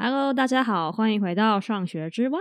[0.00, 2.38] Hello，大家好，欢迎回到上学之外。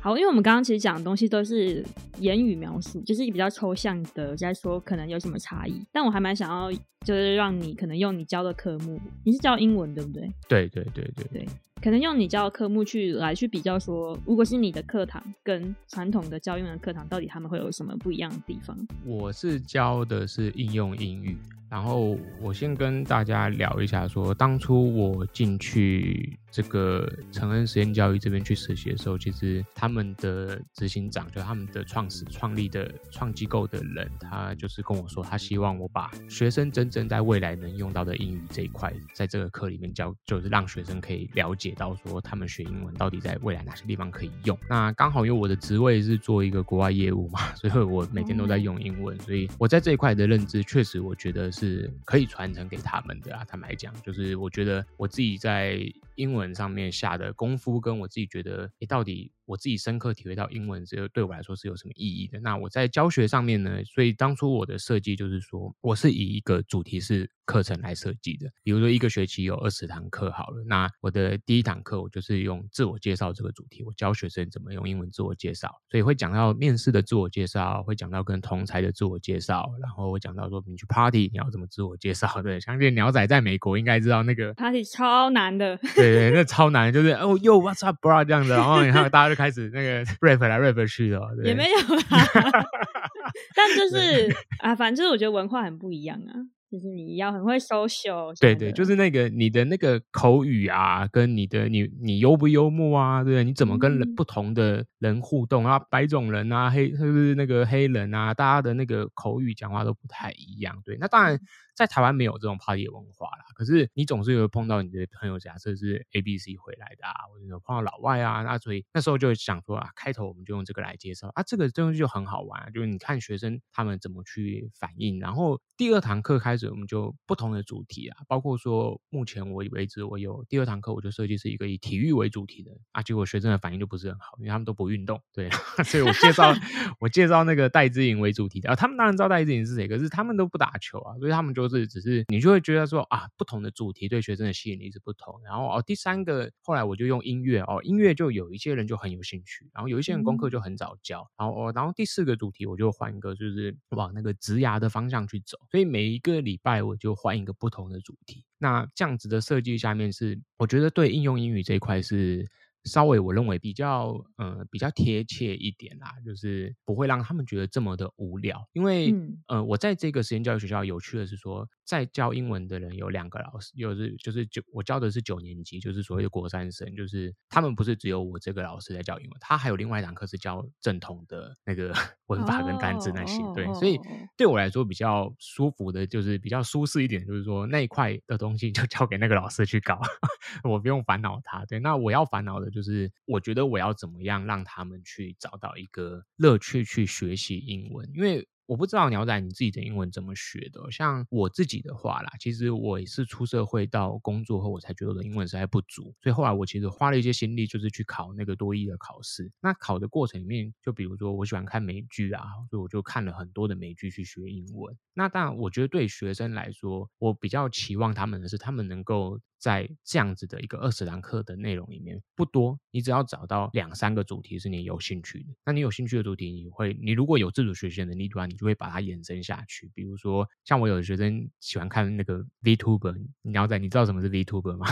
[0.00, 1.84] 好，因为我们刚刚其实讲的东西都是
[2.20, 5.84] 言语描述，就是比较抽象的在说可能有什么差异。
[5.90, 6.70] 但我还蛮想要，
[7.04, 10.32] 就是让你可能用你教的科目，你是教英文对不对？
[10.48, 11.48] 对对对对对。
[11.82, 18.76] 可能用你教的科目去来去比较说，如果是你的课堂跟传统的教英文的课堂，到底他们会有什么不一样的地方？
[19.06, 21.38] 我是教的是应用英语，
[21.70, 41.69] 然后我先跟大家聊一下说，当初我进去这个成恩实验教育这边去实习的时候，其实他们的执行长就他们的创始创立的创机构的人，他就是跟我说，他希望我把学生真正在未来能用到的英语这一块，在这个课里面教，就是让学生可以了解。
[41.72, 44.58] 到说他们学英文到底在未来哪些地方可以用？
[44.68, 53.44] 那刚好因为我的职位是做一个国外业务嘛，所以我每天都在用英文，所以我在这一块的认知确实我觉得是可以传承给他们的啊。
[53.44, 55.80] 坦白讲，就是我觉得我自己在
[56.20, 62.38] 英文上面下的功夫，跟我自己觉得，诶，到底我自己深刻体会到英文这个对我来说是有什么意义的？
[62.40, 68.48] 那我在教学上面呢，所以当初我的设计就是说，我是以一个主题式课程来设计的。
[68.62, 82.40] 比如说一个学期有二十堂课好了，那我的第一堂课我就是用自我介绍这个主题，我教学生怎么用英文自我介绍，所以会讲到面试的自我介绍，会讲到跟同才的自我介绍，然后会讲到说你去 party 你要怎么自我介绍。
[82.42, 85.76] 对，相信鸟仔在美国应该知道那个 party 超难的。
[85.96, 86.09] 对。
[86.14, 88.24] 对，那超难，就是哦哟，What's up, bro？
[88.24, 92.02] 这样子，然后你看大家就开始那个 rap 来 rap 去的，对，也没有啦，
[93.54, 96.34] 但就是啊，反正就是我觉得文化很不一样啊。
[96.70, 103.42] 就是你要很会 social，对对，就是那个你的那个口语啊，跟你的你你幽不幽默啊，对不对？
[103.42, 105.80] 你怎么跟人不同的人互动啊？
[105.90, 108.32] 白种人啊，黑是不是那个黑人啊？
[108.32, 110.96] 大家的那个口语讲话都不太一样，对。
[111.00, 111.40] 那当然。
[111.80, 135.48] 在台湾没有这种 party 文化啦，可是你总是有碰到你的朋友，假设是 A B C 回来的啊，或者有碰到老外啊，那所以那时候就想说啊，开头我们就用这个来介绍啊，这个东西就很好玩，就是你看学生他们怎么去反应，然后第二堂课开始我们就不同的主题啊，包括说目前我为止我有第二堂课我就设计是一个以体育为主题的啊，结果学生的反应就不是很好，因为他们都不运动，对，
[135.82, 136.54] 所以我介绍
[137.00, 145.40] 我介绍那个戴志颖为主题的啊，他们当然知道戴志颖是谁，可是他们都不打球啊，所以他们就是只是你就会觉得说啊，不同的主题对学生的吸引力是不同。
[145.44, 151.26] 然后哦，第三个后来我就用音乐哦，音乐就有一些人就很有兴趣，然后有一些人功课就很早教。
[151.38, 155.56] 然后哦，然后第四个主题我就换一个，就是往那个职涯的方向去走。
[155.70, 158.44] 所以每一个礼拜我就换一个不同的主题。
[158.58, 162.46] 那这样子的设计下面是，我觉得对应用英语这一块是。
[162.84, 168.66] 稍微我认为比较呃比较贴切一点啦，就是不会让他们觉得这么的无聊。
[168.72, 181.94] 因为、嗯、呃我在这个实验教育学校有趣的是说，在教英文的人有两个老师，又是就是九我教的是九年级，就是所谓的国三生，就是他们不是只有我这个老师在教英文，他还有另外一堂课是教正统的那个
[182.30, 183.42] 文法跟单字那些。
[183.42, 184.00] 哦、对，所以
[184.36, 190.00] 对我来说比较舒服的就是比较舒适一点，就是说那一块的东西就交给那个老师去搞，
[190.64, 191.64] 我不用烦恼他。
[191.66, 192.70] 对，那我要烦恼的。
[192.70, 198.46] 就是我觉得我要怎么样让他们去找到一个乐趣去学习英文，因为。
[198.70, 200.80] 我不知道鸟仔你自己的英文怎么学的？
[200.92, 209.50] 像我自己的话啦，其实我也是出社会到工作后，我才觉得我的英文实在不足，所以后来我其实花了一些心力，就是去考那个多益的考试。
[209.60, 214.96] 那考的过程里面，就比如说我喜欢看美剧啊，所以我就看了很多的美剧去学英文。
[215.14, 225.46] 那当然，我觉得对学生来说，我比较期望他们的是，他们能够在这样子的一个二十堂课的内容里面，不多，你只要找到两三个主题是你有兴趣的。
[225.66, 234.86] 那你有兴趣的主题，你会，你如果有自主学习的能力的话，你就会把它延伸下去，比如说像我有的学生喜欢看那个 VTuber，鸟仔，你知道什么是 VTuber 吗？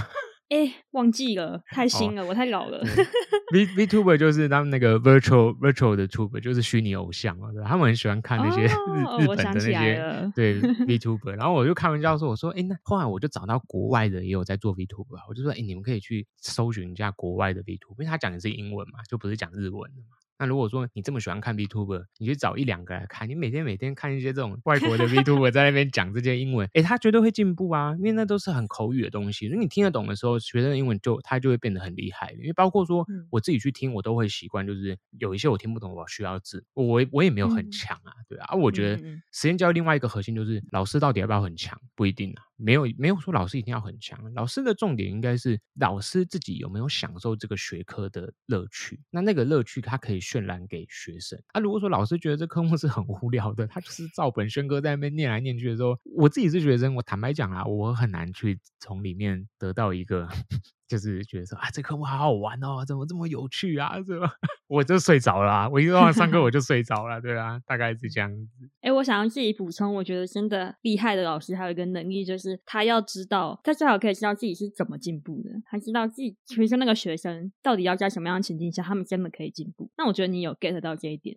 [0.48, 2.82] 哎、欸，忘记了，太新了，哦、我太老了。
[3.52, 7.68] V VTuber 就是他们那个 virtual virtual 的 tuber，就是虚拟偶像嘛，对吧？
[7.68, 8.72] 他们很喜欢看那些日、
[9.04, 11.36] 哦、日本的那些对 VTuber。
[11.36, 20.16] 然后我就开玩笑说，我说，哎、欸，那后来我就找到国外的也有在做 VTuber，我就说，哎、欸，你们可以去搜寻一下国外的 VTuber，因为他讲的是英文嘛，就不是讲日文的嘛。
[20.38, 23.28] 那如果说你这么喜欢看 VTuber，你就找一两个来看。
[23.28, 29.48] 你每天每天看一些这种外国的 VTuber 在那边讲这些英文，诶，他绝对会进步啊，因为那都是很口语的东西。
[29.48, 32.32] 你听得懂的时候，学生的英文就他就会变得很厉害。
[32.38, 38.46] 因为包括说我自己去听，我都会习惯，就是有一些我听不懂，我需要字，我我也没有很强啊，对啊。
[38.48, 39.02] 啊，我觉得
[39.32, 42.47] 实验教育另外一个核心就是老师到底要不要很强，不一定啊。
[42.60, 49.00] 没有没有说老师一定要很强，老师的重点应该是老师自己有没有享受这个学科的乐趣。
[49.10, 51.40] 那那个乐趣他可以渲染给学生。
[51.52, 60.28] 啊，如果说老师觉得这科目是很无聊的，他就是照本宣科在那边念来念去的时候，我自己是学生，我坦白讲啊，我很难去从里面得到一个。
[60.88, 63.96] 就是觉得说啊，这科目好好玩哦，怎么这么有趣啊？
[64.02, 64.32] 是吧？
[64.66, 68.48] 我就睡着了啊，我一 上完上课我就睡着了，对啊，大概是这样子。
[68.80, 79.90] 哎、欸，我想要自己补充，我觉得真的厉害的老师还有一个能力，就是他要知道，他最好可以知道自己是怎么进步的，他知道自己，比如说那个学生到底要在什么样的情境下，他们真的可以进步。
[79.96, 81.36] 那我觉得你有 get 到这一点。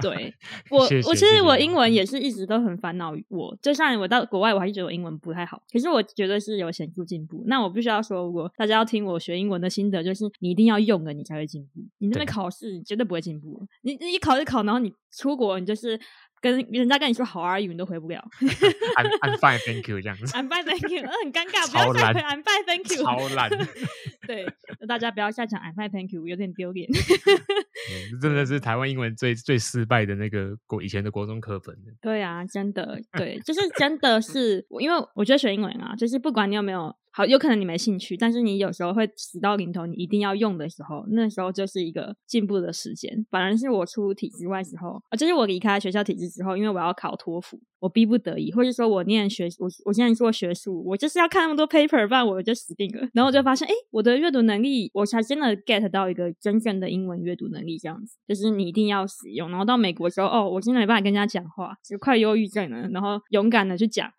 [0.00, 0.34] 对
[0.70, 3.12] 我，谢谢我其实我英文也是一直都很烦恼。
[3.28, 7.44] 我就像我到国外，我还是觉得我英文不太好，可是我觉得是有显著进步。
[7.46, 8.47] 那我必须要说我。
[8.56, 11.80] 大家要听我学英文的心得，就是你一定要用了，你才会进步。
[11.98, 13.66] 你那边考试绝对不会进步。
[13.82, 15.98] 你你一考一考，然后你出国，你就是
[16.40, 18.24] 跟人家跟你说 How are you，你都回不了。
[18.40, 20.24] I'm I'm fine, thank you 这样子。
[20.26, 23.02] I'm fine, thank you，很尴尬，不要再回 I'm fine, thank you。
[23.04, 23.50] 超烂。
[24.26, 24.46] 对，
[24.86, 26.88] 大家不要下讲 I'm fine, thank you，有点丢脸。
[27.90, 31.76] 嗯、真的是台湾英文最最失败的那个国以前的国中课本。
[32.00, 36.94] 对啊，真的， 对，就是真的是，因为我觉得学英文啊，就是不管你有没有。
[37.10, 43.26] 好，有可能你没兴趣，但是你有时候会死到临头，你一定要用的时候，那时候就是一个进步的时间。
[43.28, 53.08] 反而是我出体制外时候，啊，就是我离开学校体制之后，因为我要考托福，我逼不得已，或者说我念学，我我现在做学术，我就是要看那么多 paper，不然我就死定了。
[53.12, 59.48] 然后我就发现，哎，我的阅读能力，我才真的 get 到一个真正的英文阅读能力，这样子，就是你一定要使用。
[59.50, 64.10] 然后到美国的时候，哦，我真的没办法跟人家讲话，就快忧郁症了，然后勇敢的去讲。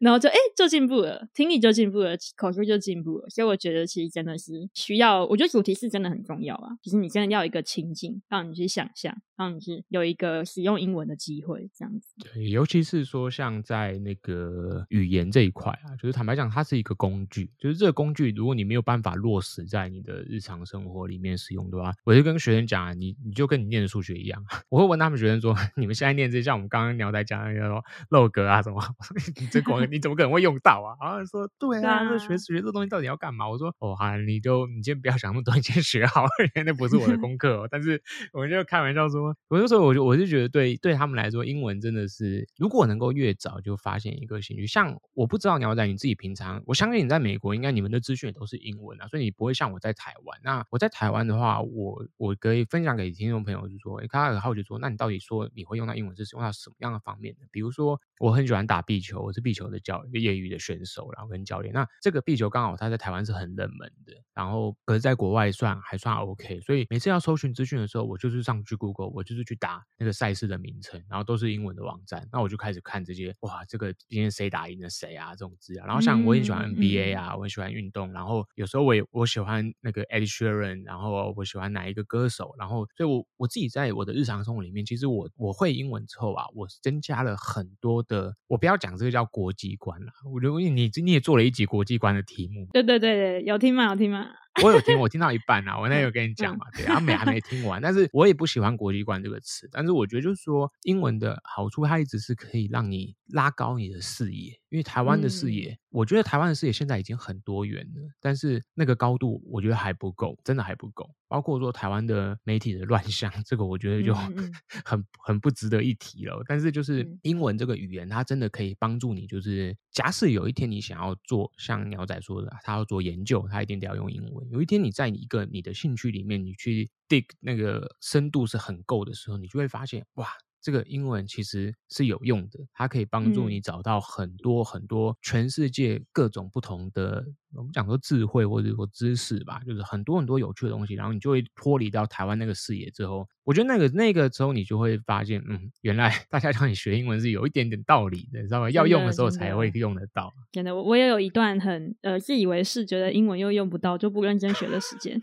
[0.00, 3.28] 然后就哎，就进步了，听力就进步了，口说就进步了。
[3.28, 6.70] 所以我觉得其实真的是需要，我觉得主题是真的很重要啊。
[6.82, 12.14] 就是你真的要一个情境，让你去想象，让你是有一个使用英文的机会，这样子。
[12.18, 17.50] 对，尤其是说像在那个语言这一块啊，就是坦白讲，它是一个工具。
[17.58, 28.78] 就是这个工具，如果你没有办法落实在你的日常生活里面使用的话，我就跟学生讲啊，你你就跟你念的数学一样，我会问他们学生说， 你们现在念这像我们刚刚聊在讲那个漏格啊什么，
[29.40, 29.80] 你这广。
[29.90, 30.92] 你怎么可能会用到啊？
[31.00, 33.48] 然后说对啊，这学学这东西到底要干嘛？
[33.48, 36.26] 我说哦，好，你就你先不要想那么多，你先学好，
[36.66, 37.68] 那不是我的功课哦。
[37.70, 38.02] 但是
[38.32, 50.40] 我就开玩笑说，我就说，我就我就觉得对对他们来说，英文真的是，如果能够越早就发现一个兴趣，像我不知道鸟仔你自己平常，我相信你在美国应该你们的资讯也都是英文啊，所以你不会像我在台湾。
[50.42, 57.46] 那我在台湾的话，我我可以分享给听众朋友，就说，他很好奇说，那你到底说你会用到英文是用到什么样的方面的？
[57.50, 61.72] 比如说，我很喜欢打壁球，我是壁球的教业余的选手，然后跟教练。
[61.72, 66.60] 那这个壁球刚好他在台湾是很冷门的，然后可是在国外算还算 OK。
[66.60, 72.26] 所以每次要搜寻资讯的时候，我就是上去 Google，我就是去打那个赛事的名称，然后都是英文的网站。
[72.32, 75.30] 那我就开始看这些，哇，这个今天谁打赢了谁啊？
[75.30, 75.84] 这种资料。
[75.86, 78.12] 然后像我很喜欢 NBA 啊，我很喜欢运动。
[78.12, 82.54] 然后有时候我也我喜欢那个 Ed Sheeran，然后我喜欢哪一个歌手。
[82.58, 88.34] 然后所以我我自己在我的日常生活里面，其实我我会英文之后啊，我增加了很多的。
[88.46, 93.84] 我不要讲这个叫国际观啦，我觉得你你也做了一集国际观的题目，对对对对，有听吗？
[93.90, 94.26] 有听吗？
[94.62, 111.10] 我有听，我听到一半啊，我那有跟你讲嘛，对，阿美还没听完，但是我也不喜欢国际观这个词，但是我觉得就是说，英文的好处，它一直是可以让你拉高你的视野，因为台湾的视野，嗯、我觉得台湾的视野现在已经很多元了，但是那个高度我觉得还不够，真的还不够。
[111.28, 114.52] 包括说台湾的媒体的乱象，这个我觉得就很、嗯
[114.90, 116.42] 嗯、很不值得一提了。
[116.46, 124.48] 但是就是英文这个语言，它真的可以帮助你，就是假使有一天你想要做像鸟仔说的，他要做研究，他一定得要用英文。
[124.50, 130.28] 有一天你在一个你的兴趣里面，你去 dig 那个深度是很够的时候，你就会发现哇。
[130.60, 143.26] 这个英文其实是有用的，它可以帮助你找到很多很多全世界各种不同的，我们讲说智慧或者说知识吧，就是很多很多有趣的东西，然后你就会脱离到台湾那个视野之后。
[143.42, 148.70] 我觉得那个那个时候，你就会发现，嗯，原来 大家叫你学英文是有一点点道理的，你知道吗？
[148.70, 150.32] 要用的时候才会用得到。
[150.52, 155.18] 真的，我我也有一段很呃自以为是，觉得英文又用不到就不认真学的时间，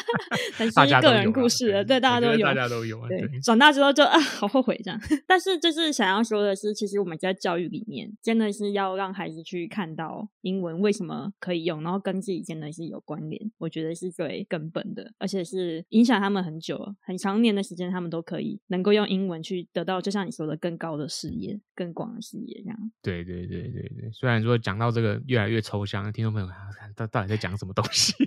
[0.58, 3.00] 很是个人故事的，对，大家都有，大家都有。
[3.08, 5.00] 对，长大之后就啊，好后悔这样。
[5.26, 17.60] 但是就是想要说的是，其实我们在教育里面，真的是要让孩子去看到英文为什么可以用，然后跟自己真的是有关联，我觉得是最根本的，而且是影响他们很久、很长年的。
[17.60, 22.92] 时间，他们都可以能够用英文去得到，就像你说的，更高的视野、更广的视野这样。
[23.00, 28.12] 对对对对对，虽然说讲到这个越来越抽象，听众朋友看到到底在讲什么东西？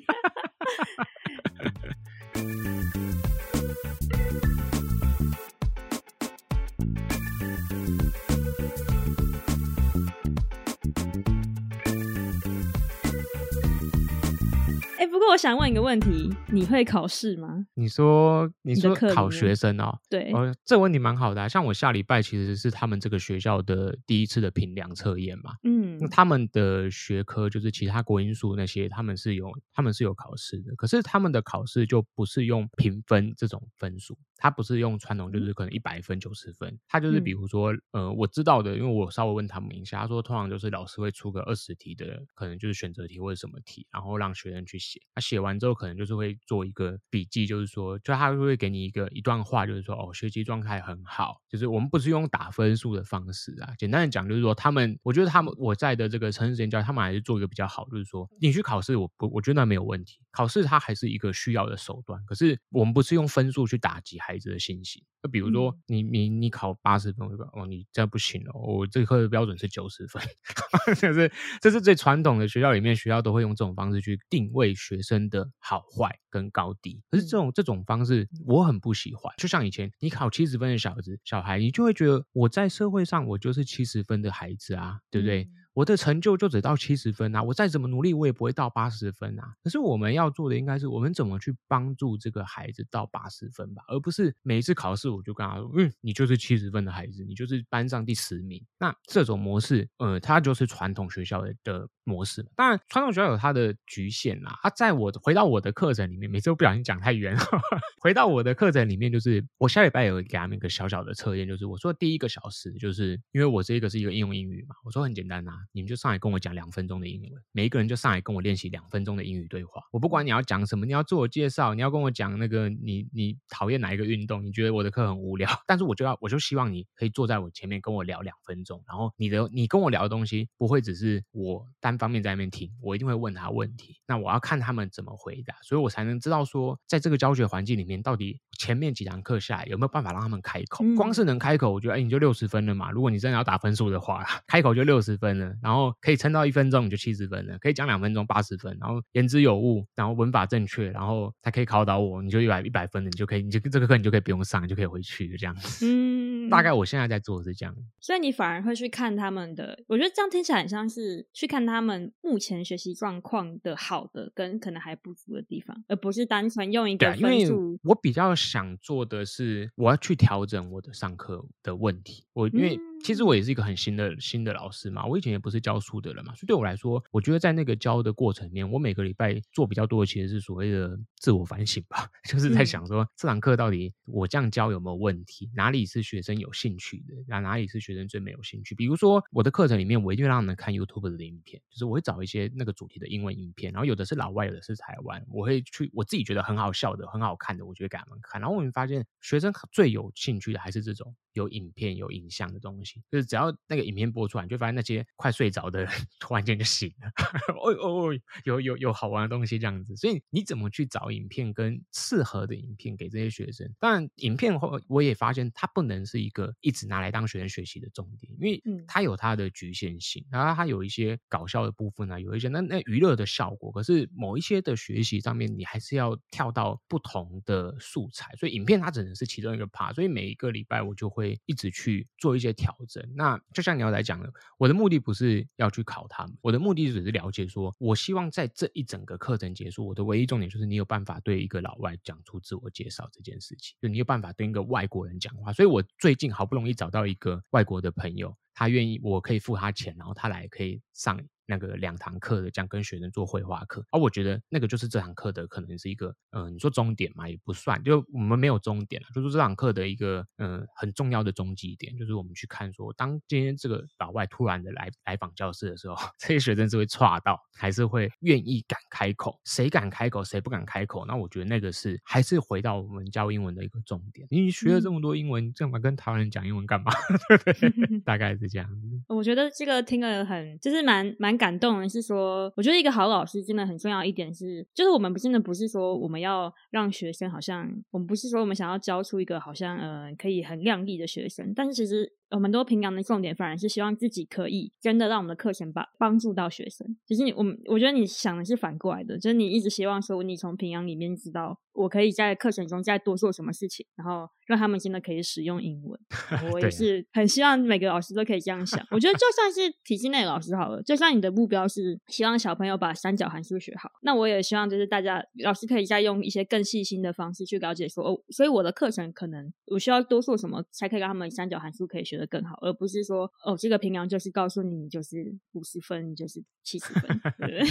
[15.24, 17.65] 过我想问一个问题，你会考试吗？
[17.74, 19.98] 你说，你说考学生哦？
[20.10, 21.48] 对，哦，这个问题蛮好的啊。
[21.48, 25.53] 像我下礼拜其实是他们这个学校的第一次的评量测验嘛。
[25.63, 34.18] 嗯，那他们的学科就是其他国英数那些，他们是有他们是有考试的，可是他们的考试就不是用评分这种分数。
[34.36, 45.00] 他不是用传统，就是可能一百分、九十分，他就是比如说，呃，我知道的，因为我稍微问他们一下，他说通常就是老师会出个二十题的，可能就是选择题或者什么题，然后让学生去写。
[45.15, 51.41] 他写完之后，可能就是会做一个笔记，就是说，就他会给你一个一段话，就是说，哦，学习状态很好。
[51.50, 65.03] 就是我们不是用打分数的方式啊，简单的讲，就是说他们，我觉得他们我在的这个城市实验教育，他们还是做一个比较好，就是说你去考试，我不，我觉得那没有问题，考试它还是一个需要的手段，可是我们不是用分数去打击孩子的信心。
[65.22, 70.22] 就比如说你，你你你考八十分，哦，你这样不行哦，我这科的标准是九十分，
[71.00, 77.03] 这是这是最传统的学校里面，学校都会用这种方式去定位学生的好坏跟高低。
[77.12, 79.31] 可是这种这种方式我很不喜欢。
[79.38, 85.48] 就像以前你考七十分的小子小孩，你就会觉得我在社会上我就是七十分的孩子啊，对不对？
[85.74, 89.56] 我的成就就只到七十分啊，我再怎么努力，我也不会到八十分啊。
[89.63, 98.63] 可是我们要做的应该是，我们怎么去帮助这个孩子到八十分吧，而不是每一次考试我就跟他说，嗯，你就是七十分的孩子，你就是班上第十名。
[98.77, 102.46] 那这种模式，呃，它就是传统学校的的模式。
[102.56, 104.60] 当然，传统学校有它的局限啦。
[104.62, 107.36] 啊，在我回到我的课程里面，每次都不小心讲太远。
[108.00, 115.58] 回到我的课程里面，就是我下礼拜有给他们一个小小的测验，就是我说第一个小时，就是因为我这个是一个应用英语嘛，我说很简单呐、啊。
[115.72, 119.82] 你们就上来跟我讲两分钟的英文，每一个人就上来跟我练习两分钟的英语对话。
[119.91, 140.84] 我不管你要讲什么，你要自我介绍，你要跟我讲那个你你讨厌哪一个运动，你觉得我的课很无聊， 但是我就要我就希望你可以坐在我前面跟我聊两分钟，然后你的你跟我聊的东西不会只是我单方面在那边听，我一定会问他问题，那我要看他们怎么回答，所以我才能知道说在这个教学环境里面到底前面几堂课下来有没有办法让他们开口。
[140.96, 142.91] 光是能开口，我觉得哎你就六十分了嘛。
[142.91, 145.93] 如果你真的要打分数的话， 开口就六十分了，然后。
[146.01, 155.86] 可以撑到一分钟你就七十分了，可以讲两分钟八十分，然后言之有物，然后文法正确，然后才可以考倒我，你就一百一百分了，你就可以，你就这个课你就可以不用上，你就可以回去就这样子。
[155.86, 157.74] 嗯，大概我现在在做的是这样。
[158.00, 167.22] 所以你反而会去看他们的，我觉得这样听起来很像是去看他们目前学习状况的好的跟可能还不足的地方，而不是单纯用一个分数。
[167.22, 172.25] 对，因为我比较想做的是，我要去调整我的上课的问题。
[172.33, 172.77] 我因为。
[173.03, 188.75] 其实我也是一个很新的新的老师嘛，我以前也不是教书的人嘛，所以对我来说，我觉得在那个教的过程里面，我每个礼拜做比较多的其实是所谓的自我反省吧， 就是在想说这堂课到底我这样教有没有问题，哪里是学生有兴趣的，那哪里是学生最没有兴趣。
[188.75, 198.42] 比如说我的课程里面，我一定会让他们看 YouTube 的影片，就是我会找一些那个主题的英文影片，然后有的是老外，有的是台湾，我会去我自己觉得很好笑的、很好看的，我就会给他们看。
[198.42, 203.01] 然后我们发现学生最有兴趣的还是这种有影片、有影像的东西。
[203.10, 205.88] 就是只要那个影片播出来，你就发现那些快睡着的人
[206.20, 207.08] 突然间就醒了，
[207.63, 209.96] 哦哦哦，有有有好玩的东西这样子。
[209.96, 213.70] 所以你怎么去找影片跟适合的影片给这些学生？
[213.79, 220.25] 当然，影片后我也发现它不能是一个一直拿来当学生学习的重点，因为它有它的局限性。
[220.29, 223.72] 然后它有一些搞笑的部分啊，有一些那那娱乐的效果。
[223.72, 228.34] 可是某一些的学习上面，你还是要跳到不同的素材。
[228.38, 229.93] 所以影片它只能是其中一个 part。
[229.93, 233.03] 所以每一个礼拜我就会一直去做一些调整。
[233.15, 245.53] 那就像你要来讲的，我的目的不是要去考他们，我的目的只是了解说，我希望在这一整个课程结束，我的唯一重点就是你有办法法对一个老外讲出自我介绍这件事情，就你有办法对一个外国人讲话。
[245.53, 251.19] 所以我最近好不容易找到一个外国的朋友，他愿意，我可以付他钱，然后他来可以上。
[251.45, 269.38] 那个两堂课的这样跟学生做绘画课，而、啊、我觉得那个就是这堂课的可能是一个，嗯、呃，你说终点嘛，也不算，就我们没有终点了，就是这堂课的一个，嗯、呃，很重要的终极点，就是我们去看说，当今天这个老外突然的来来访教室的时候， 这些学生是会岔到，还是会愿意敢开口？
[269.43, 271.05] 谁敢开口，谁不敢开口？
[271.05, 274.25] 那我觉得那个是还是回到我们教英文的一个重点。
[274.31, 276.89] 你学了这么多英文，干嘛跟台湾人讲英文干嘛？
[277.27, 278.00] 对不对？
[278.05, 278.67] 大概是这样。
[279.07, 281.33] 我觉得这个听了很，就是蛮蛮。
[281.43, 292.13] 感动的是说，我觉得一个好老师真的很重要一点是，就是我们不真的不是说我们要让学生好像，我们不是说我们想要教出一个好像呃可以很亮丽的学生，但是其实。
[292.34, 296.98] 我们多评量的重点反而是希望自己可以真的让我们的课程帮帮助到学生。
[297.06, 306.00] 其实你我们我觉得你想的是反过来的，就是你一直希望说你从评量里面知道我可以在课程中再多做什么事情，然后让他们真的可以使用英文。
[306.52, 308.84] 我也是很希望每个老师都可以这样想。
[308.92, 327.22] 我觉得就算是体制内的老师好了，就算你的目标是希望小朋友把三角函数学好，那我也希望就是大家老师可以再用一些更细心的方式去了解说哦，所以我的课程可能我需要多做什么才可以让他们三角函数可以学得更好，而不是说哦，这个平量就是告诉你就是五十分就是七十分。
[327.39, 327.63] 对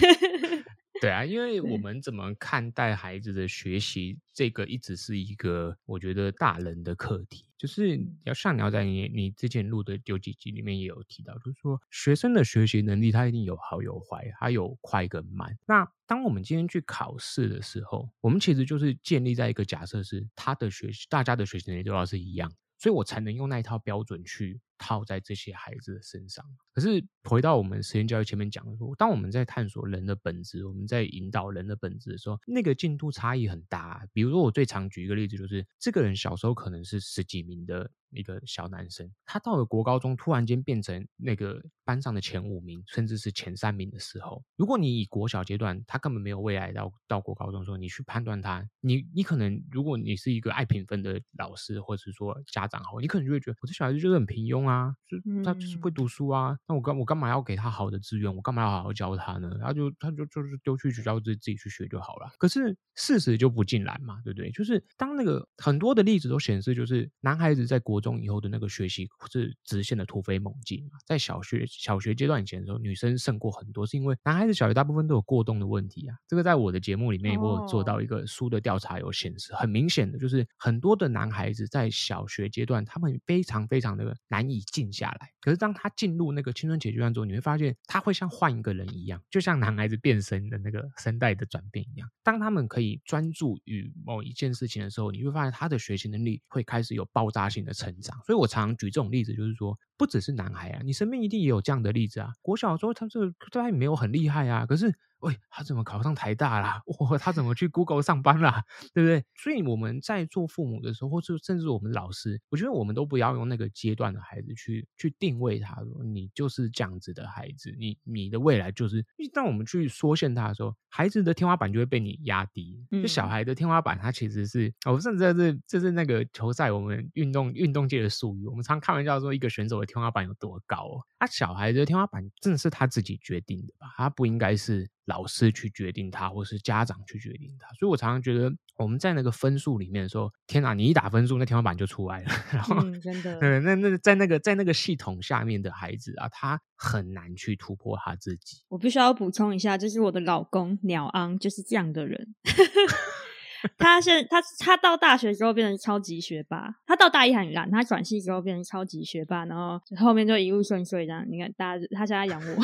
[1.00, 7.46] 对啊，因为我们怎么看待孩子的学习，这个一直是一个我觉得大人的课题。
[7.58, 15.56] 就是要像你要在你你之前录的有几集里面也有提到，就是说学生的学习能力他一定有好有坏，他有快跟慢。
[15.66, 26.44] 那当我们今天去考试的时候，我们其实就是建立在一个假设是他的学习，大家的学习能力都要是一样，所以我才能用那一套标准去套在这些孩子的身上。
[26.72, 34.06] 可是回到我们实验教育前面讲的说，当我们在探索人的本质，我们在引导人的本质的时候，那个进度差异很大。
[34.12, 56.56] 比如说，我最常举一个例子，就是这个人小时候可能是十几名的一个小男生，他到了国高中，突然间变成那个班上的前五名，甚至是前三名的时候，如果你以国小阶段，他根本没有未来到到国高中的时候，你去判断他，你你可能，如果你是一个爱评分的老师，或者是说家长好，你可能就会觉得我这小孩子就是很平庸啊，就他就是会读书啊。
[56.66, 58.34] 那我干我干嘛要给他好的资源？
[58.34, 59.50] 我干嘛要好好教他呢？
[59.60, 62.30] 他就他就就是丢去学校自自己去学就好了。
[62.38, 64.50] 可是事实就不尽然嘛，对不对？
[64.50, 70.98] 就是当那个很多的例子都显示，就是男孩子在国中以后的那个学习是直线的突飞猛进嘛。
[71.06, 76.16] 在小学小学阶段以前的时候，女生胜过很多，是因为男孩子小学大部分都有过动的问题啊。
[76.26, 85.30] 这个在我的节目里面，我有做到一个书的调查，有显示很明显的，就是很多的男孩子在小学阶段，他们非常非常的难以静下来。
[85.40, 92.08] 可是当他进入那个青春期阶段之后，你会发现他会像换一个人一样，就像男孩子变声的那个声带的转变一样。
[92.22, 98.16] 当他们可以专注于某一件事情的时候，你会发现他的学习能力会开始有爆炸性的成长。
[98.24, 102.32] 所以我常常举这种例子，就是说，不只是男孩啊，你身边一定也有这样的例子啊。
[102.42, 104.94] 国小的时候他这个他也没有很厉害啊，可是。
[105.22, 106.82] 喂，他怎么考上台大啦？
[106.98, 108.64] 哇，他怎么去 Google 上班啦？
[108.92, 109.24] 对不对？
[109.36, 119.04] 所以我们在做父母的时候，或者甚至我们老师，我觉得我们都不要用那个阶段的孩子去去定位他，说你就是这样子的孩子，你你的未来就是。
[119.32, 122.84] 当我们去缩限他的时候，孩子的天花板就会被你压低。
[122.90, 131.00] 就小孩的天花板，他其实是，我、甚至在这是这是那个球赛，我们运动运动界的术语，我们常开玩笑说，一个选手的天花板有多高哦？
[131.18, 133.94] 他小孩的天花板真的是他自己决定的吧？
[133.96, 134.90] 他不应该是。
[135.12, 140.72] 老师去决定他，或是家长去决定他，所以我常常觉得我们在那个分数里面的时候，天哪！
[140.72, 142.30] 你一打分数，那天花板就出来了。
[142.50, 148.62] 然后，嗯、真的，对，那那在那个在那个系统下面的孩子啊，他很难去突破他自己。
[148.68, 152.34] 我必须要补充一下，就是我的老公鸟昂就是这样的人。
[153.78, 161.24] 他现他他到大学之后变成超级学霸，他到大一很烂，他转系之后变成超级学霸，然后后面就一路顺遂这样。
[161.30, 162.56] 你看，大家他现在养我，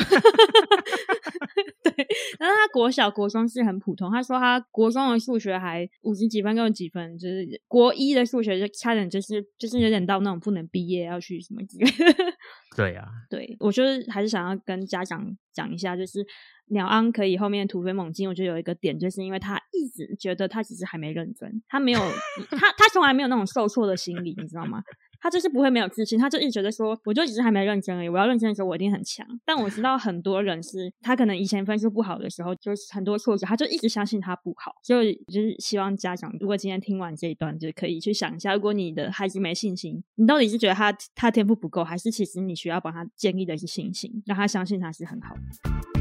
[1.83, 1.93] 对。
[2.37, 12.23] 但是他国小国中是很普通，他说他国中的数学还五十几分，跟几分，就是国一的数学就差点就是就是有点到那种不能毕业要去什么之类的。
[12.75, 16.25] 对啊，对，我就是还是想要跟家长讲一下，就是。
[16.71, 21.99] 鸟安可以后面突飞猛进，我觉得有一个点，就是因为他一直觉得他其实还没认真，他没有，
[22.51, 24.83] 他他从来没有那种受挫的心理，你知道吗？
[25.21, 29.25] 他就是不会没有自信，他就一直觉得说，我就只是还没认真而已，我要认真的时候我一定很强。
[29.45, 34.73] 但我知道很多人是，他可能以前分数不好的时候，就是很多挫折，他就一直相信他不好。
[34.83, 45.98] 所以就是希望家长，如果今天听完这一段，就可以去想一下，如果你的孩子没信心，你到底是觉得他他天赋不够，还是其实你需要帮他建立的是信心，让他相信他是很好的。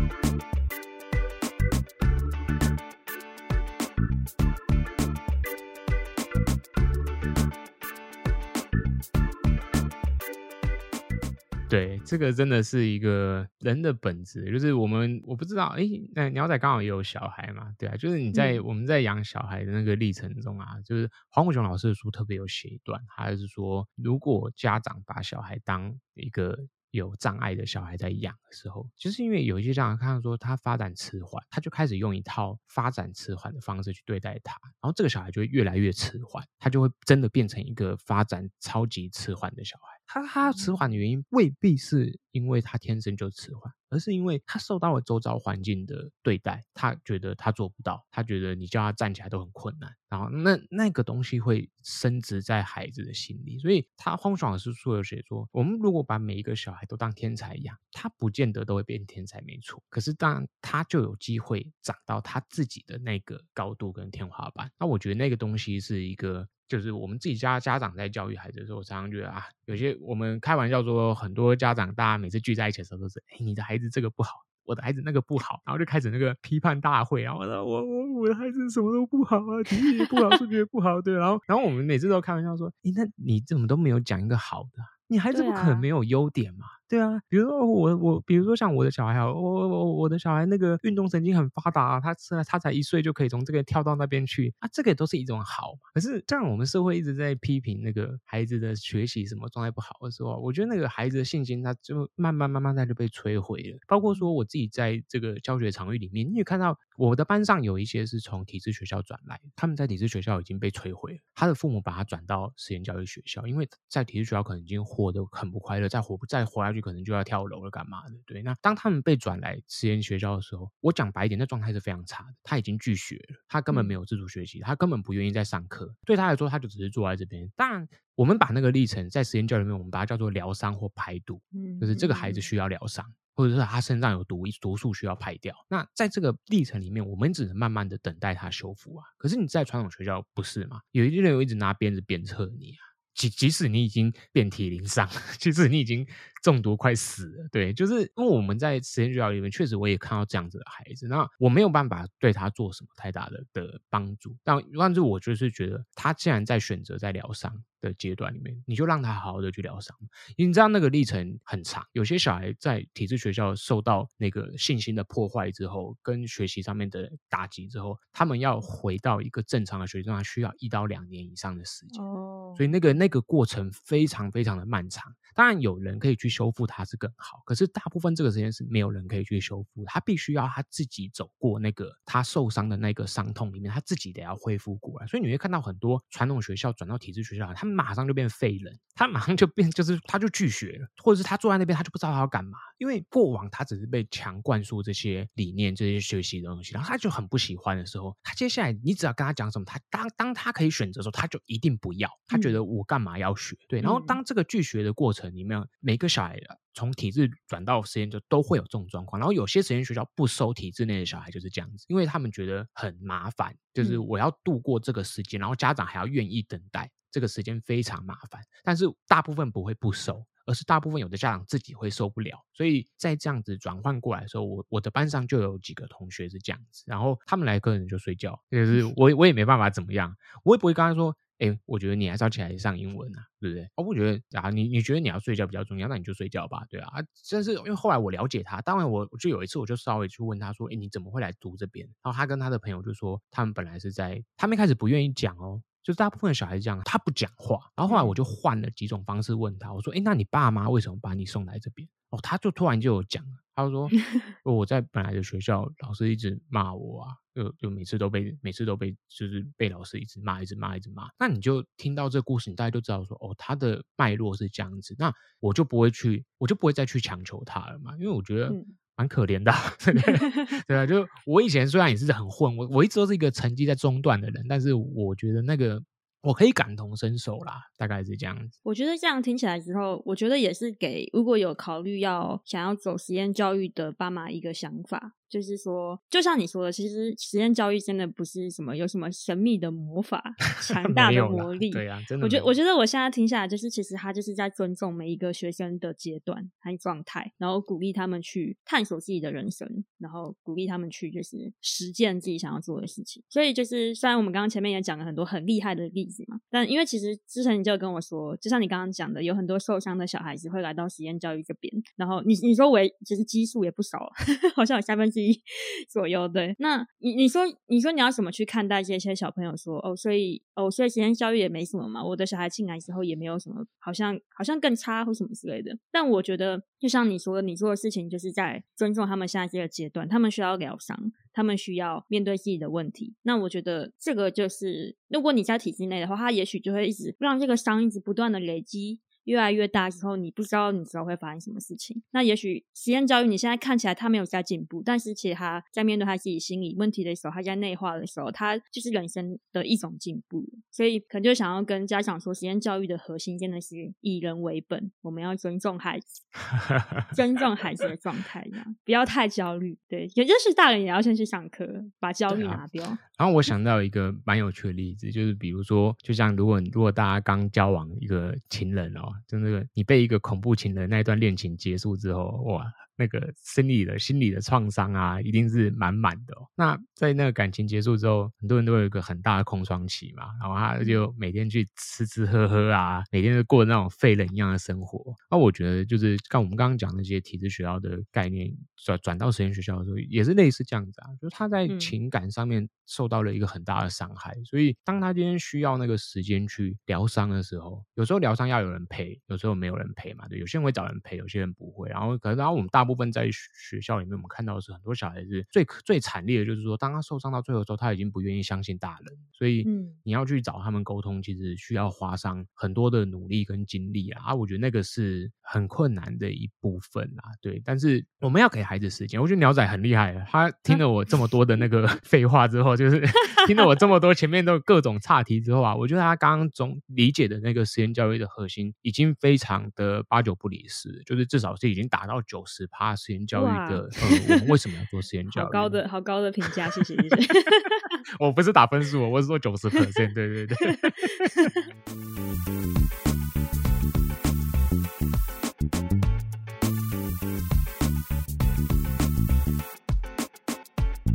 [11.69, 26.59] 对，这个真的是一个人的本质，就是我们我不知道，哎，那鸟仔刚好也有小孩嘛，对啊，就是你在、嗯、我们在养小孩的那个历程中啊，就是黄国雄老师的书特别有写一段，他就是说，如果家长把小孩当一个
[26.91, 39.98] 有障碍的小孩在养的时候，就是因为有一些家长看到说他发展迟缓，他就开始用一套发展迟缓的方式去对待他，然后这个小孩就会越来越迟缓，他就会真的变成一个发展超级迟缓的小孩。
[40.11, 66.49] 他他迟缓的原因未必是因为他天生就迟缓，而是因为他受到了周遭环境的对待，他觉得他做不到，他觉得你叫他站起来都很困难，然后那那个东西会深植在孩子的心里，所以他荒爽的是说有写说，我们如果把每一个小孩都当天才一样，他不见得都会变天才，没错，可是当然他就有机会长到他自己的那个高度跟天花板，那我觉得那个东西是一个。
[66.69, 84.83] 就是我们自己家家长在教育孩子的时候，我常常觉得啊，有些我们开玩笑说，很多家长大家每次聚在一起的时候都是，哎，你的孩子这个不好，我的孩子那个不好，然后就开始那个批判大会，然后我我我我的孩子什么都不好啊，体育也不好，数学也不好，对，然后然后我们每次都开玩笑说，哎，那你怎么都没有讲一个好的？
[85.07, 86.67] 你孩子不可能没有优点嘛？
[86.88, 95.74] 对啊，比如说我我，比如说像我的小孩啊，我我我的小孩那个运动神经很发达啊，他他才一岁就可以从这个跳到那边去啊，这个也都是一种好。
[95.92, 103.79] 可是这样我们社会一直在批评那个孩子的学习什么状态不好的时候，我觉得那个孩子的信心他就慢慢慢慢他就被摧毁了。
[103.87, 117.59] 包括说我自己在这个教学场域里面，你也看到我的班上有一些是从体制学校转来，他们在体制学校已经被摧毁了，他的父母把他转到实验教育学校，因为在体制学校可能已经活得很不快乐，再活不再活下去可能就要跳楼。
[117.59, 118.14] 了干嘛的？
[118.25, 122.35] 对，那当他们被转来实验学校的时候，我讲白一点，那状态是非常差的。
[122.43, 125.93] 他已经拒学了，他根本没有自主学习，他根本不愿意再上课。
[126.07, 127.51] 对他来说，他就只是坐在这边。
[127.57, 131.43] 当然，我们把那个历程在实验教育里面，我们把它叫做疗伤或排毒。
[131.53, 135.55] 嗯，就是这个孩子需要疗伤，或者是他身上有毒毒素需要排掉。
[135.69, 139.05] 那在这个历程里面，我们只能慢慢的等待他修复啊。
[139.17, 140.81] 可是你在传统学校不是嘛？
[140.93, 142.87] 有一些人有一直拿鞭子鞭策你啊。
[143.14, 145.09] 即即使你已经遍体鳞伤，
[145.41, 146.07] 即使你已经
[146.49, 159.95] 中毒快死了，对，就是因为我们在实验学校里面，确实我也看到这样子的孩子，那我没有办法对他做什么太大的的帮助，但但是我就是觉得他既然在选择在疗伤的阶段里面，你就让他好好的去疗伤，
[160.37, 175.13] 因为你知道那个历程很长，有些小孩在体制学校受到那个信心的破坏之后，跟学习上面的打击之后，他们要回到一个正常的学习状态，需要一到两年以上的时间，哦，所以那个那个过程非常非常的漫长。
[175.38, 185.07] 当然有人可以去修复它是更好，可是大部分这个时间是没有人可以去修复，他必须要他自己走过那个他受伤的那个伤痛里面，他自己得要恢复过来。
[185.07, 203.57] 所以你会看到很多传统学校转到体制学校，他马上就变废人，他马上就变就是他就拒学了，或者是他坐在那边他就不知道他要干嘛，因为过往他只是被强灌输这些理念、这些学习的东西，然后他就很不喜欢的时候，他接下来你只要跟他讲什么，他当当他可以选择的时候，他就一定不要，他觉得我干嘛要学？
[203.69, 206.38] 对，然后当这个拒学的过程里面，每个小孩
[206.73, 216.91] 从体制转到实验就都会有这种状况，然后有些实验学校不收体制内的小孩就是这样子，因为他们觉得很麻烦，就是我要度过这个时间，然后家长还要愿意等待。
[217.11, 222.39] 这个时间非常麻烦，但是大部分不会不收，而是大部分有的家长自己会受不了。
[222.55, 233.65] 所以在这样子转换过来的时候，我我的班上就有几个同学是这样子，然后他们来课人就睡觉，就是我我也没办法怎么样，我也不会跟他说，哎，我觉得你还是要起来上英文啊，对不对？
[233.77, 236.91] 哦，我觉得啊，你你觉得你要睡觉比较重要，那你就睡觉吧，对啊。
[237.31, 241.87] 但是因为后来我了解他，当然我就有一次我就稍微去问他说，哎，你怎么会来读这边？
[242.03, 245.63] 然后他跟他的朋友就说，他们本来是在，他们一开始不愿意讲哦。
[245.83, 247.59] 就是大部分的小孩是这样，他不讲话。
[247.75, 253.88] 然后后来我就换了几种方式问他，我说：“哎，那你爸妈为什么把你送来这边？”哦，他就突然就有讲了，他就说：
[254.45, 261.09] “我在本来的学校，老师一直骂我啊，就就每次都被每次都被就是被老师一直骂，一直骂，一直骂。
[261.19, 264.95] 那你就听到这个故事，你大概就知道说，哦，他的脉络是这样子。
[264.99, 268.53] 那我就不会去，我就不会再去强求他了嘛，因为我觉得。”
[268.99, 269.95] 蛮可怜的，对
[270.67, 275.81] 对啊，就我以前虽然也是很混，我我一直都是一个成绩在中段的人，但是我觉得那个
[276.21, 278.59] 我可以感同身受啦，大概是这样子。
[278.65, 285.15] 我觉得这样听起来之后，我觉得也是给如果有考虑要想要走实验教育的爸妈一个想法。
[285.29, 290.23] 就是说，就像你说的，其实实验教育真的不是什么有什么神秘的魔法、
[290.62, 291.71] 强大的魔力。
[291.71, 292.25] 对啊，真的。
[292.25, 303.23] 我觉得，我觉得我现在听下来，就是其实他就是在尊重每一个学生的阶段和状态，然后鼓励他们去探索自己的人生，然后鼓励他们去就是实践自己想要做的事情。
[303.29, 314.11] 所以，就是虽然我们刚刚前面也讲了很多很厉害的例子嘛，但因为其实之前你就跟我说，就像你刚刚讲的，有很多受伤的小孩子会来到实验教育这边，然后你你说我其实基数也不少，
[314.55, 315.43] 好像有三分之一
[315.89, 316.55] 左右，对。
[316.59, 322.05] 那你你说你说你要怎么去看待这些小朋友说哦，所以哦，所以实验教育也没什么嘛。
[322.05, 325.77] 我的小孩进来之后也没有什么，好像好像更差或什么之类的。
[325.91, 330.97] 但我觉得，就像你说，你做的事情就是在尊重他们现在这个阶段，他们需要疗伤，
[331.33, 333.15] 他们需要面对自己的问题。
[333.23, 339.01] 那我觉得这个就是，如果你在体制内的话，他也许就会一直让这个伤一直不断的累积。
[339.29, 342.03] 越来越大之后，你不知道你之后会发生什么事情。
[342.12, 350.49] 那也许实验教育你现在看起来他没有在进步，但是其实他在面对他自己心理问题的时候，他在内化的时候，他就是人生的一种进步。
[350.71, 356.23] 所以可能就想要跟家长说，实验教育的核心真的是以人为本，我们要尊重孩子，
[357.14, 359.77] 尊重孩子的状态，这样不要太焦虑。
[359.88, 362.85] 对，也就是大人也要先去上课，把焦虑拿掉。
[362.85, 362.99] 啊。
[363.19, 372.65] 然后我想到一个蛮有趣的例子，就是比如说，就像如果如果大家刚交往一个情人哦，就那个你被一个恐怖情人那一段恋情结束之后，哇。
[372.99, 376.47] 那个心理的心理的创伤啊，一定是满满的哦。
[376.57, 385.15] 那在那个感情结束之后，很多人都有一个很大的空窗期嘛，然后他就每天去吃吃喝喝啊，每天都过那种废人一样的生活。
[385.31, 401.89] 那我觉得就是像我们刚刚讲那些体制学校的概念，转转到实验学校的时候，也是类似这样子啊，就是他在情感上面受到了一个很大的伤害，所以当他今天需要那个时间去疗伤的时候，有时候疗伤要有人陪，有时候没有人陪嘛，对，有些人会找人陪，有些人不会。
[401.89, 414.22] 然后可能然后我们大部分在学校里面，我们看到的是很多小孩子最最惨烈的，就是说，当他受伤到最后的时候，他已经不愿意相信大人，所以，嗯，你要去找他们沟通，其实需要花上很多的努力跟精力啊。
[414.24, 417.31] 啊，我觉得那个是很困难的一部分啊。
[417.40, 419.20] 对，但是我们要给孩子时间。
[419.20, 423.01] 我觉得鸟仔很厉害，他听了我这么多的那个 废话之后，就是
[423.46, 433.19] 听了我这么多前面的各种岔题之后啊，我觉得他刚刚总理解的那个实验教育的核心，已经非常的八九不离十，就是至少是已经达到九十趴实验。
[433.27, 435.45] 教育的，嗯，我们为什么要做实验教育？
[435.45, 437.29] 好高的，好高的评价，谢谢谢谢。
[438.21, 440.57] 我不是打分数，我是说九十 percent，对对对。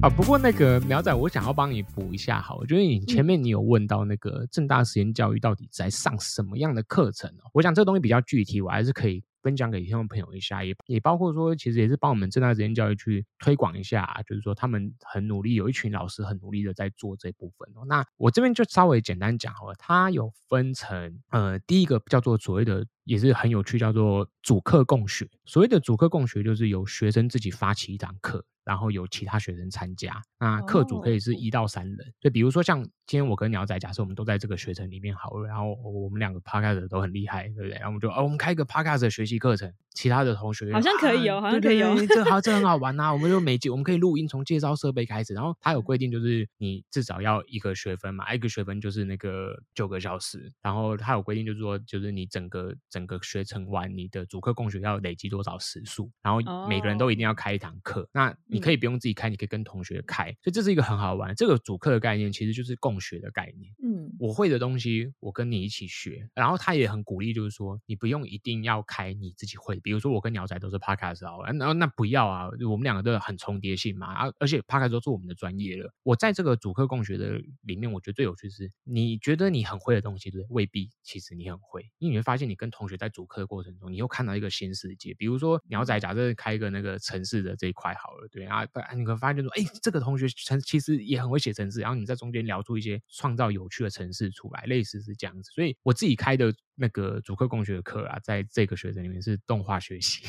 [0.01, 7.49] 啊，不过那个苗仔，我想要帮你补一下，好，我觉得你前面你有问到那个正大实验教育到底在上什么样的课程哦？
[7.53, 9.23] 我想这个东西比较具体，我还是可以。
[9.43, 17.69] 分享给听众朋友一下，也也包括说，其实也是帮我们政大职业教育去推广一下，就是说他们很努力，有一群老师很努力的在做这部分。
[17.87, 25.29] 那我这边就稍微简单讲好了，它有分成，呃，第一个叫做所谓的，也是很有趣，叫做主课共学。
[25.45, 28.45] 所谓的主课共学，就是由学生自己发起一堂课。
[28.65, 31.97] 然后有其他学生参加，那课组可以是一到三人。
[32.21, 32.33] 就、oh.
[32.33, 37.71] 比如说像今天我跟鸟仔，假设我们都在这个学程里面好了，然后我们两个 podcast 都很厉害，对不对？
[37.71, 43.13] 然后我们就哦，我们开一个 podcast 的学习课程，其他的同学好像可以哦，啊、好像可以哦，这好这很好玩呐、啊。
[43.13, 45.33] 我们就每集我们可以录音，从介绍设备开始。
[45.33, 50.53] 然后他有规定，就是你至少要一个学分嘛，一个学分就是那个九个小时。
[50.61, 57.99] 然后他有规定，就是说，就是你整个整个学程完，你的主课共学要累积多少时数，然后每个人都一定要开一堂课。
[58.01, 58.09] Oh.
[58.13, 59.33] 那你可以不用自己开。
[59.33, 61.33] 你可以跟同学开，所以这是一个很好玩。
[61.33, 63.73] 这个主课的概念其实就是共学的概念。
[63.83, 66.29] 嗯，我会的东西，我跟你一起学。
[66.33, 69.79] 然后他也很鼓励，就是说你不用一定要开你自己会。
[69.79, 74.13] 比如说我跟鸟仔都是 Podcast 啊，然后那不要啊，我们两个都很重叠性嘛。
[74.13, 75.91] 啊，而且 Podcast 都是我们的专业了。
[76.03, 80.45] 我在这个主客共学的里面，我觉得最有趣是，你觉得你很会的东西，对？
[80.49, 85.13] 未必其实你很会，因为你会发现你跟同学在主课的过程中，你又看到一个新世界。
[85.15, 95.51] 比如说鸟仔假设开一个那个城市的这一块好了，对啊，你可发现说，哎，这个同学程其实也很会写城市，然后你在中间聊出一些创造有趣的程式出来，类似是这样子。
[95.51, 100.23] 所以我自己开的那个主课共学的课啊，在这个学程里面是动画学习。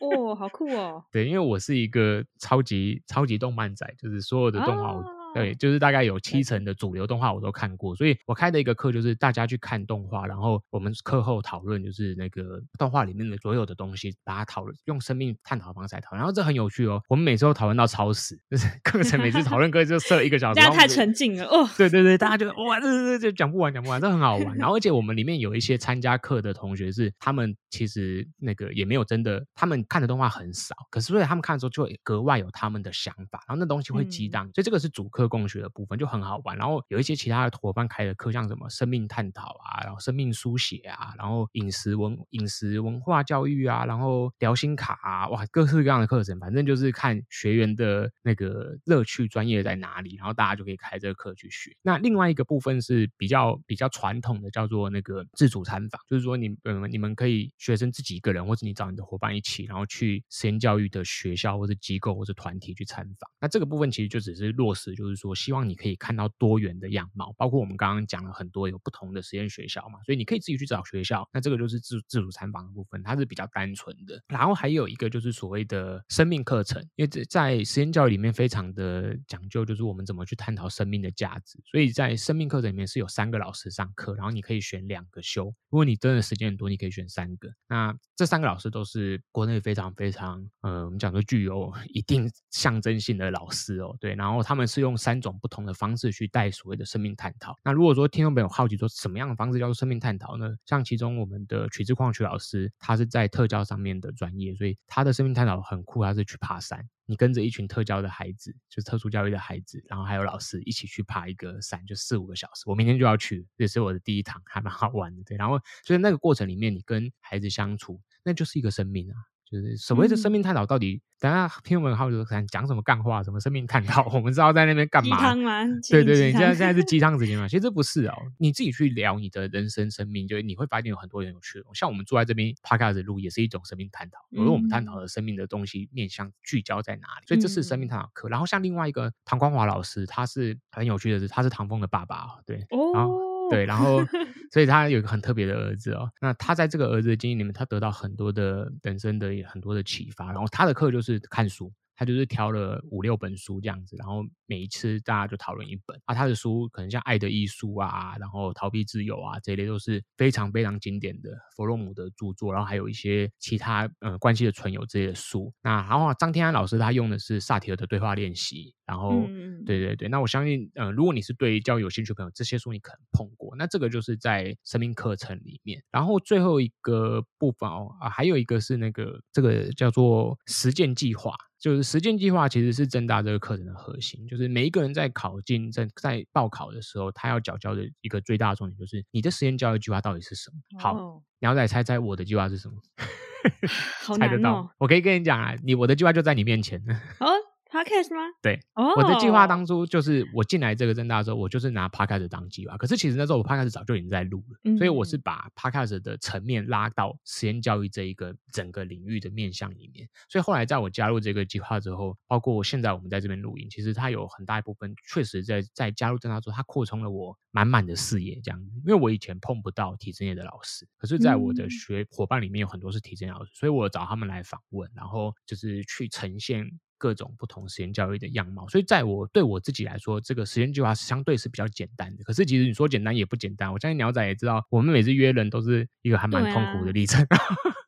[0.00, 1.04] 哦，好酷哦！
[1.12, 4.92] 对，因为我是一个超级超级动漫仔，就是所有的动画。
[4.92, 17.02] 哦对，就是大概有七成的主流动画我都看过，所以我开的一个课就是大家去看动画，然后我们课后讨论，就是那个动画里面的所有的东西，把它讨论，用生命探讨的方式来讨论，然后这很有趣哦。
[17.08, 21.68] 我们每次都讨论到超时，就是课程每次讨论课就设一个小时， 大家太沉浸了哦。
[21.76, 24.56] 对对对，大家就哇，这这这讲不完讲不完，这很好玩。
[24.56, 35.23] 然后而且我们里面有一些参加课的同学是，他们其实那个也没有真的，他们看的动画很少，可是所以他们看的时候就格外有他们的想法，然后那东西会激荡，嗯、所以这个是主课。
[35.28, 51.74] 共学的部分就很好玩，然后有一些其他的伙伴开的课，像什么生命探讨啊，然后生命书写啊，然后饮食文饮食文化教育啊，然后疗心卡啊，哇，各式各样的课程，反正就是看学员的那个乐趣专业在哪里，然后大家就可以开这个课去学。
[51.82, 63.30] 那另外一个部分是比较比较传统的，叫做那个自主参访，就是说你呃你们可以学生自己一个人，或者你找你的伙伴一起，然后去实验教育的学校或者机构或者团体去参访。
[63.40, 65.13] 那这个部分其实就只是落实，就是。
[65.14, 71.28] 是说，希望你可以看到多元的样貌，包括我们刚刚讲了很多有不同的实验学校嘛，所以你可以自己去找学校。
[71.32, 74.20] 那这个就是自自主参访的部分，它是比较单纯的。
[74.28, 81.58] 然后还有一个就是所谓的生命课程，因为在实验教育里面非常的讲究，就是我们怎么去探讨生命的价值。
[81.64, 85.46] 所以在生命课程里面是有三个老师上课，然后你可以选两个修。
[85.70, 87.48] 如果你真的时间很多，你可以选三个。
[87.68, 94.14] 那这三个老师都是国内非常非常，呃，我们讲说具有一定象征性的老师哦，对。
[94.14, 97.54] 然后他们是用三种不同的方式去带所谓的生命探讨。
[97.62, 100.56] 那如果说听众朋友好奇说什么样的方式叫做生命探讨呢？
[100.64, 106.82] 像其中我们的曲智鑛曲老师，他是在特教上面的专业，所以他的生命探讨很酷，他是去爬山。
[107.06, 112.62] 你跟着一群特教的孩子，就是特殊教育的孩子，然后还有老师一起去爬一个山，就四五个小时。
[112.64, 115.22] 我明天就要去，这是我的第一堂，还蛮好玩的。
[115.24, 119.16] 对，然后所以那个过程里面，你跟孩子相处，那就是一个生命啊。
[119.54, 125.16] 就是所谓的生命探讨，到底、嗯、等下听我们好友看讲什么干话，什么生命探讨，我们知道在那边干嘛？
[125.16, 125.64] 鸡汤吗？
[125.88, 127.46] 对对对，现在现在是鸡汤时间嘛？
[127.48, 131.64] 其实这不是哦，你自己去聊你的人生生命，就你会发现有很多很有趣的。
[131.72, 138.28] 像我们坐在这边 Podcast 录，也是一种生命探讨，因为我们探讨的生命的东西面向聚焦在哪里，所以这是生命探讨课。
[138.28, 143.33] 然后像另外一个唐光华老师，他是很有趣的是，他是唐峰的爸爸，对哦。
[143.50, 144.04] 对，然后，
[144.52, 146.10] 所以他有一个很特别的儿子哦。
[146.20, 150.26] 那他在这个儿子的经历里面，他得到很多的人生的很多的启发。
[150.32, 156.14] 然后他的课就是看书，他就是挑了五六本书这样子，然后每一次大家就讨论一本啊。
[156.14, 162.52] 他的书可能像《爱的艺术》啊，然后《逃避自由》啊这一类都是非常非常经典的弗洛姆的著作。
[162.52, 165.52] 然后还有一些其他呃关系的存有这些书。
[165.62, 168.74] 那然后张天安老师他用的是萨提尔的对话练习。
[168.86, 173.56] 然后，嗯、对对对，那我相信，嗯、呃，如果你是对教育有兴趣的朋友，这些书你可能碰过。
[173.56, 175.82] 那这个就是在生命课程里面。
[175.90, 190.78] 然后最后一个部分哦，啊，还有一个是那个这个叫做实践计划，就是实践计划其实是增大这个课程的核心，就是每一个人在考进在在报考的时候，他要缴交的一个最大的重点就是你的实验教育计划到底是什么？
[190.80, 192.74] 好，哦、你要再猜猜我的计划是什么？
[194.04, 194.74] 好 难哦、猜得到？
[194.78, 196.80] 我可以跟你讲啊，你我的计划就在你面前。
[197.20, 197.26] 哦
[197.74, 198.22] Podcast 吗？
[198.40, 198.96] 对，oh.
[198.96, 202.76] 我的计划当初就是我进来这个政大的时候，我就是拿 Podcast 当计划。
[202.76, 210.08] 可是其实那时候我 Podcast 早就已经在录了，嗯、所以我是把 Podcast 的层面拉到实验教育这一个整个领域的面向里面。
[210.28, 218.70] 所以后来在我加入这个计划之后，包括现在我们在这边录音，其实它有很大一部分确实在在加入政大之后，它扩充了我满满的视野这样子。
[218.86, 226.70] 因为我以前碰不到体制内的老师，可是在我的学伙伴里面有很多是体制内老师，所以我找他们来访问，然后就是去呈现。
[227.04, 232.24] 各种不同实验教育的样貌，所以在我对我自己来说，这个实验计划是相对是比较简单的。
[232.24, 237.22] 可是其实你说简单也不简单，我相信鸟仔也知道，我们每次约人都是一个还蛮痛苦的历程。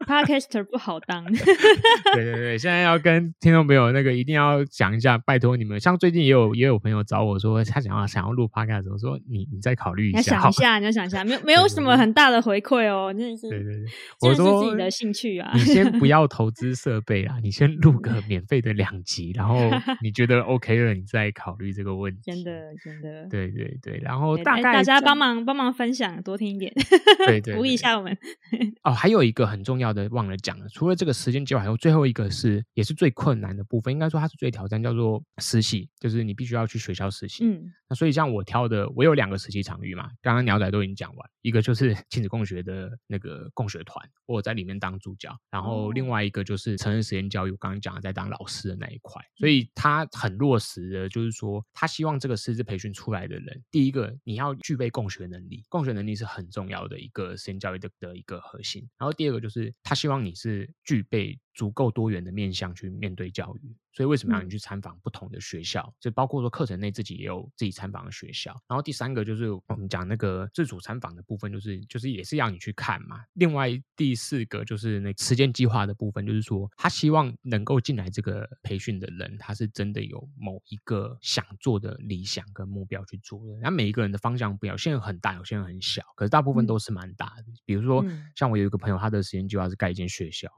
[0.07, 1.25] Podcaster 不好当，
[2.15, 5.81] 对对对，现在要跟听众朋友那个一定要讲一下，拜托你们。
[5.81, 13.85] 像最近也有也有朋友找我说，他想要想要录 Podcast，我说你你再考虑一下，想一下，你要想一下，没有 没有什么很大的回馈哦，真的是，对对对，
[14.21, 19.57] 我说自己的兴趣啊，你先不 要投资设备啊，你先录个免费的两集，然后
[20.03, 22.21] 你觉得 OK 了，你再考虑这个问题。
[22.25, 26.71] 真的真的，对对对，然后大概大家帮忙帮忙分享，多听一点，
[27.27, 28.19] 对 对，鼓励一下我们。
[28.83, 30.07] 哦，还有一个很重要的。
[30.11, 37.45] 忘了讲了，除了这个时间计划，还有最后一个是也是最困难的部分，应该说它是最挑战，叫做实习，就是你必须要去学校实习。
[37.45, 59.75] 嗯，那所以像我挑的，我有两个实习场域嘛，刚刚鸟仔都已经讲完，一个就是亲子共学的那个共学团，我在里面当助教，然后另外一个就是成人实验教育，我刚刚讲的在当老师的那那一块，所以他很落实的，就是说他希望这个师资培训出来的人，第一个你要具备共学能力，共学能力是很重要的一个实验教育的的一个核心，然后第二个就是。
[59.83, 65.83] 他希望你是具备足够多元的面向去面对教育，所以为什么要你去参访不同的学校？
[65.89, 68.53] 嗯、就包括说课程内自己也有自己参访的学校。
[68.69, 73.25] 然后第三个就是我们讲那个自主参访的部分，就是就是也是要你去看嘛。
[73.33, 83.59] 另外第四个就是那时间计划的部分，就是说他希望能够进来这个培训的人，他是真的有某一个想做的理想跟目标去做的。
[83.63, 87.45] 那每一个人的方向不一样，有些人很大，有些人很小，可是大部分都是蛮大的。
[87.65, 88.05] 比如说
[88.35, 90.51] 像我有一个朋友，他的时间计划是盖一间学校。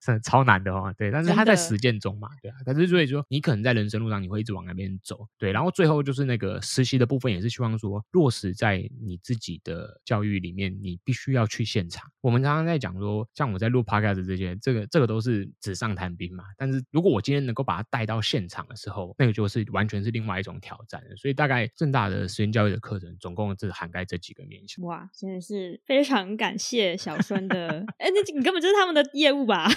[0.00, 12.08] 是 超难的哦，对，但是他在实践中嘛，对啊，可是所以说你可能在人生路上你会一直往那边走，对，然后最后就是那个实习的部分也是希望说落实在你自己的教育里面，你必须要去现场。
[12.20, 21.02] 我们常常在讲说，像我在录 Podcast 这些，这个这个都是纸上谈兵嘛，但是如果我今天能够把它带到现场的时候，那个就是完全是另外一种挑战。
[21.16, 24.84] 所以大概正大的实验教育的课程总共是涵盖这几个面向。
[24.84, 28.91] 哇，真的是非常感谢小孙的， 哎，那你根本就是他们。
[28.92, 29.68] 们的业务吧？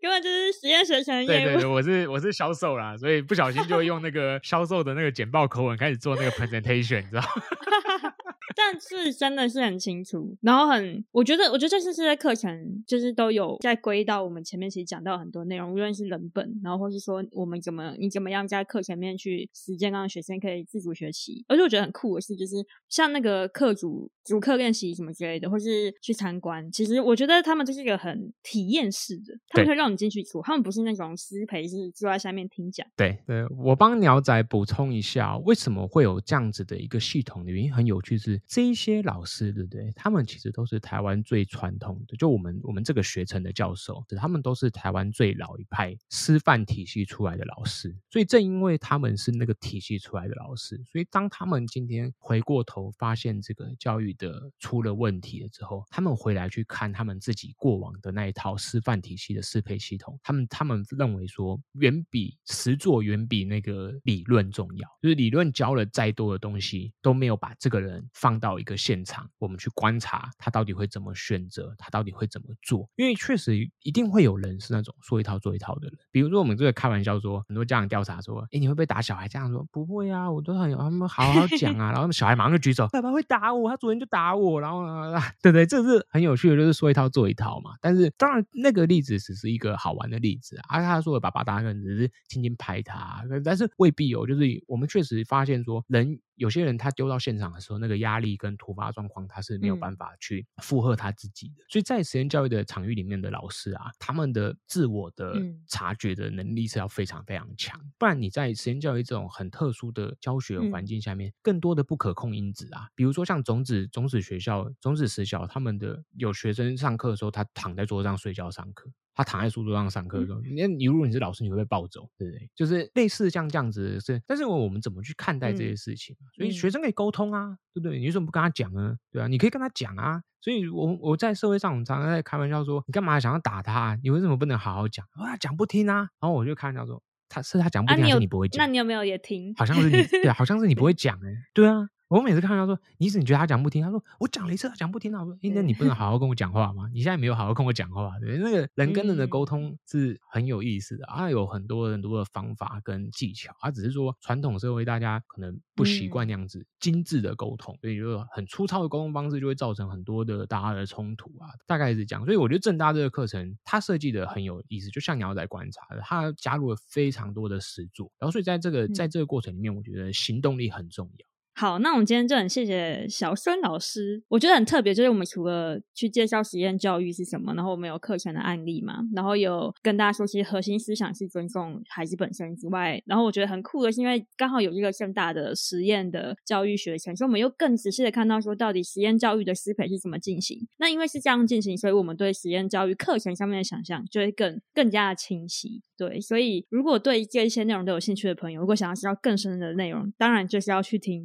[0.00, 1.44] 根本就是实验学程的业务。
[1.44, 8.12] 对对对， 我是我是销售啦，所以不小心就会用那个销售的那个简报口吻开始做那个 presentation，你知道吗？
[8.54, 21.44] 但是真的是很清楚，然后很，我觉得，我觉得这次这些课程就是都有在归到我们前面其实讲到很多内容，无论是人本，然后或是说我们怎么，你怎么样在课前面去实践，让学生可以自主学习。
[21.48, 22.56] 而且我觉得很酷的是，就是
[22.88, 32.86] 像那个课主主课练习什么之类的，或是去参观，其实我觉得他们就是一个很体验式的，他们会让你进去做，他们不是那种师培，是坐在下面听讲。
[32.96, 39.92] 对对，我帮鸟仔补充一下，为什么会有这样子的一个系统的原因很有趣，是这一些老师对不对？
[39.96, 47.94] 他们其实都是台湾最传统的，就我们我们这个学程的教授，他们都是台湾最老一派师范体系出来的老师。
[48.10, 79.28] 所以正因为他们是那个体系出来的老师，所以当他们今天回过头发现这个教育的出了问题了之后，他们回来去看他们自己过往的那一套师范体系的适配系统，他们他们认为说，远比实作远比那个理论重要，就是理论教了再多的东西，都没有把这个人放到一个现场，我们去观察他到底会怎么选择，他到底会怎么做，因为确实一定会有人是那种说一套做一套的人，比如说我们这个开玩笑说，很多家长调查说，哎，你会不会打小孩？
[79.28, 87.72] 家长说不会啊，我都很有他们好好讲啊，然后小孩马上就举手， 爸爸会打我，他昨天就打我，然后啊， 对对，这是很有趣的，就是说一套做一套嘛。
[87.80, 96.18] 但是当然那个例子只是一个好玩的例子啊，他说的爸爸打人只是轻轻拍他，但是未必有，就是我们确实发现说人。
[96.36, 101.62] 有些人他丢到现场的时候，那个压力跟突发状况，他是没有办法去负荷他自己的。
[101.62, 105.34] 嗯、所以在实验教育的场域里面的老师啊，他们的自我的
[105.68, 118.90] 察觉的能力是要非常非常强，不然你在实验教育这种很特殊的教学环境下面，更多的不可控因子啊，比如说像种子种子学校、种子实小，他们的有学生上课的时候，他躺在桌上睡觉上课。
[119.14, 122.50] 他躺在书桌上上课的时候，你、嗯、你如果你是老师，你会被抱走，对不对？
[122.54, 126.16] 就是类似像这样子的是，但是我们怎么去看待这些事情？
[126.18, 127.98] 嗯、所以学生可以沟通啊，对不对？
[127.98, 128.96] 你为什么不跟他讲呢？
[129.10, 130.22] 对啊，你可以跟他讲啊。
[130.40, 133.98] 所以我我在社会上，我们常常在开玩笑说，你干嘛想要打他？
[134.02, 135.06] 你为什么不能好好讲？
[135.12, 136.00] 啊，讲不听啊。
[136.20, 138.62] 然后我就开玩笑说，他是他讲不听，还是你不会讲？
[138.62, 139.54] 那你有没有也听？
[139.56, 141.88] 好像是你，对啊，好像是你不会讲哎、欸，对啊。
[142.08, 143.82] 我每次看到说，你是你觉得他讲不听？
[143.82, 146.88] 他说我讲了一次他讲不听，我说，那你不能 好好跟我讲话吗？
[146.92, 162.24] 你现在没有好好跟我讲话，对，那个人跟人的沟通是很有意思的，他有很多很多的方法跟技巧，他只是说传统社会大家可能不习惯那样子精致的沟通，所以就很粗糙的沟通方式就会造成很多的大家的冲突啊，大概是这样。
[162.24, 171.26] 所以我觉得正大这个课程它设计的很有意思，就像你要在观察的，它加入了非常多的实作，然后所以在这个在这个过程里面，我觉得行动力很重要。
[171.56, 174.20] 好，那我们今天就很谢谢小孙老师。
[174.28, 190.66] 我觉得很特别，就是我们除了去介绍实验教育是什么，然后我们有课程的案例嘛，然后有跟大家说，其实核心思想是尊重孩子本身之外，然后我觉得很酷的是，因为刚好有一个盛大的实验的教育学程，所以我们又更仔细的看到说，到底实验教育的师培是怎么进行。
[190.78, 195.80] 那因为是这样进行，所以我们对实验教育课程上面的想象就会更更加的清晰。
[195.96, 201.24] 对，所以如果对这一些内容都有兴趣的朋友，如果想要知道更深的内容，当然就是要去听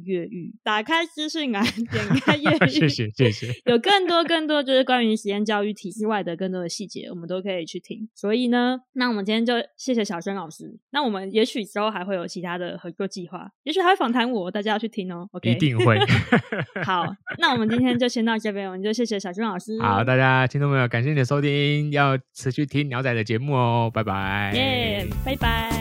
[0.62, 8.08] 打开资讯栏， 点开越育， 谢谢谢谢，有更多更多就是关于实验教育体系外的更多的细节，我们都可以去听。
[8.14, 10.78] 所以呢，那我们今天就谢谢小轩老师。
[10.90, 15.28] 那我们也许之后还会有其他的合作计划，也许还会访谈我，大家要去听哦。
[15.32, 15.98] OK，一定会。
[16.84, 17.06] 好，
[17.38, 19.78] 那我们今天就先到这边，我们就谢谢小轩老师。
[19.80, 24.52] 好，大家听众朋友，感谢你的收听，要持续听鸟仔的节目哦，拜拜。
[24.54, 25.80] 耶，拜拜。